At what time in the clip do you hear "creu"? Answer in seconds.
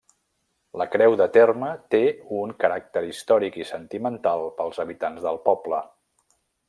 0.93-1.17